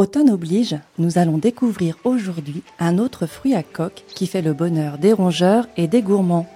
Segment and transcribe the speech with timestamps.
[0.00, 4.96] Automne oblige, nous allons découvrir aujourd'hui un autre fruit à coque qui fait le bonheur
[4.96, 6.46] des rongeurs et des gourmands.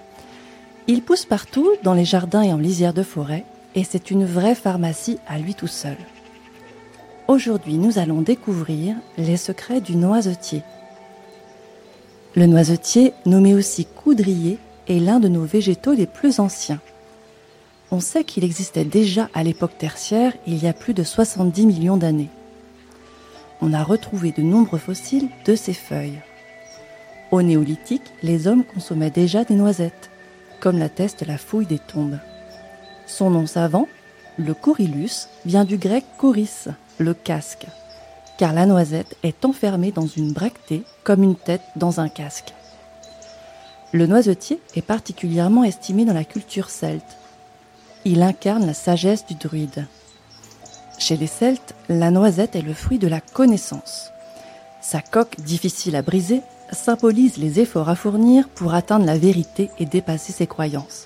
[0.87, 3.45] Il pousse partout, dans les jardins et en lisière de forêt,
[3.75, 5.95] et c'est une vraie pharmacie à lui tout seul.
[7.27, 10.63] Aujourd'hui, nous allons découvrir les secrets du noisetier.
[12.35, 14.57] Le noisetier, nommé aussi coudrier,
[14.87, 16.81] est l'un de nos végétaux les plus anciens.
[17.91, 21.97] On sait qu'il existait déjà à l'époque tertiaire, il y a plus de 70 millions
[21.97, 22.31] d'années
[23.61, 26.21] on a retrouvé de nombreux fossiles de ces feuilles.
[27.31, 30.09] Au néolithique, les hommes consommaient déjà des noisettes,
[30.59, 32.19] comme l'atteste la fouille des tombes.
[33.07, 33.87] Son nom savant,
[34.37, 36.65] le corylus, vient du grec coris,
[36.97, 37.65] le casque,
[38.37, 42.53] car la noisette est enfermée dans une bractée comme une tête dans un casque.
[43.91, 47.17] Le noisetier est particulièrement estimé dans la culture celte.
[48.03, 49.87] Il incarne la sagesse du druide.
[51.07, 54.11] Chez les Celtes, la noisette est le fruit de la connaissance.
[54.81, 59.85] Sa coque, difficile à briser, symbolise les efforts à fournir pour atteindre la vérité et
[59.85, 61.03] dépasser ses croyances.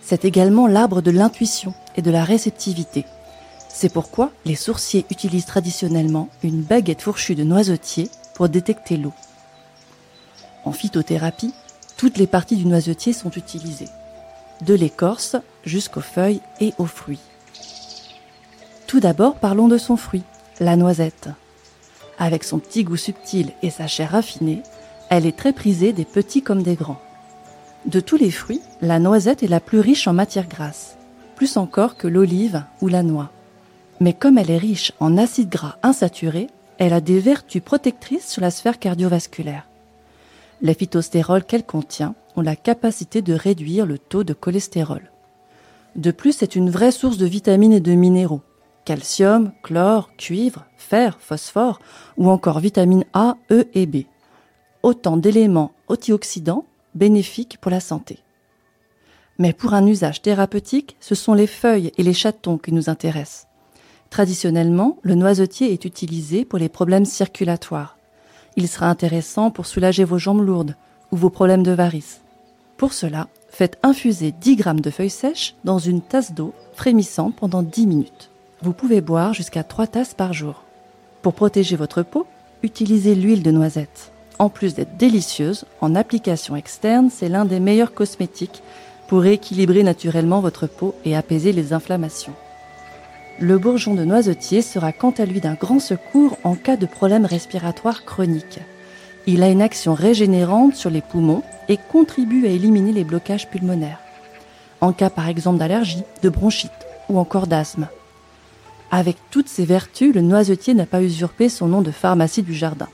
[0.00, 3.04] C'est également l'arbre de l'intuition et de la réceptivité.
[3.68, 9.12] C'est pourquoi les sourciers utilisent traditionnellement une baguette fourchue de noisetier pour détecter l'eau.
[10.64, 11.52] En phytothérapie,
[11.98, 13.90] toutes les parties du noisetier sont utilisées,
[14.62, 17.20] de l'écorce jusqu'aux feuilles et aux fruits.
[18.94, 20.22] Tout d'abord, parlons de son fruit,
[20.60, 21.28] la noisette.
[22.16, 24.62] Avec son petit goût subtil et sa chair raffinée,
[25.10, 27.00] elle est très prisée des petits comme des grands.
[27.86, 30.96] De tous les fruits, la noisette est la plus riche en matière grasse,
[31.34, 33.32] plus encore que l'olive ou la noix.
[33.98, 36.46] Mais comme elle est riche en acides gras insaturés,
[36.78, 39.66] elle a des vertus protectrices sur la sphère cardiovasculaire.
[40.62, 45.10] Les phytostérols qu'elle contient ont la capacité de réduire le taux de cholestérol.
[45.96, 48.42] De plus, c'est une vraie source de vitamines et de minéraux,
[48.84, 51.80] calcium, chlore, cuivre, fer, phosphore
[52.16, 54.04] ou encore vitamines A, E et B.
[54.82, 56.64] Autant d'éléments antioxydants
[56.94, 58.18] bénéfiques pour la santé.
[59.38, 63.48] Mais pour un usage thérapeutique, ce sont les feuilles et les chatons qui nous intéressent.
[64.10, 67.98] Traditionnellement, le noisetier est utilisé pour les problèmes circulatoires.
[68.56, 70.76] Il sera intéressant pour soulager vos jambes lourdes
[71.10, 72.20] ou vos problèmes de varices.
[72.76, 77.62] Pour cela, faites infuser 10 g de feuilles sèches dans une tasse d'eau frémissante pendant
[77.62, 78.30] 10 minutes.
[78.64, 80.62] Vous pouvez boire jusqu'à 3 tasses par jour.
[81.20, 82.26] Pour protéger votre peau,
[82.62, 84.10] utilisez l'huile de noisette.
[84.38, 88.62] En plus d'être délicieuse, en application externe, c'est l'un des meilleurs cosmétiques
[89.06, 92.32] pour rééquilibrer naturellement votre peau et apaiser les inflammations.
[93.38, 97.26] Le bourgeon de noisetier sera quant à lui d'un grand secours en cas de problème
[97.26, 98.60] respiratoire chronique.
[99.26, 104.00] Il a une action régénérante sur les poumons et contribue à éliminer les blocages pulmonaires.
[104.80, 106.72] En cas par exemple d'allergie, de bronchite
[107.10, 107.88] ou encore d'asthme.
[108.96, 112.86] Avec toutes ces vertus, le noisetier n'a pas usurpé son nom de pharmacie du jardin.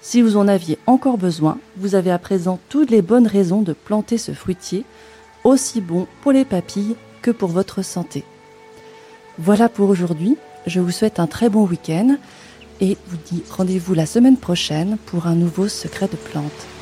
[0.00, 3.74] Si vous en aviez encore besoin, vous avez à présent toutes les bonnes raisons de
[3.74, 4.86] planter ce fruitier,
[5.44, 8.24] aussi bon pour les papilles que pour votre santé.
[9.36, 12.16] Voilà pour aujourd'hui, je vous souhaite un très bon week-end
[12.80, 16.75] et vous dis rendez-vous la semaine prochaine pour un nouveau secret de plante.